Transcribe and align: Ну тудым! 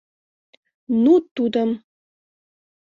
Ну 1.01 1.13
тудым! 1.35 1.69